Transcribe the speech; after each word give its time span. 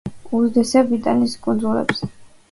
უდიდესია 0.37 0.81
ბრიტანეთის 0.91 1.35
კუნძულებზე. 1.43 2.09